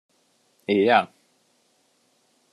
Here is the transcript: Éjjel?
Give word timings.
Éjjel? 0.71 1.07